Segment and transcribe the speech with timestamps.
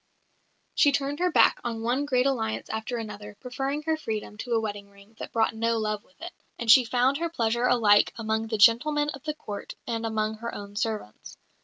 [0.73, 4.59] She turned her back on one great alliance after another, preferring her freedom to a
[4.59, 8.47] wedding ring that brought no love with it; and she found her pleasure alike among
[8.47, 11.37] the gentlemen of the Court and among her own servants.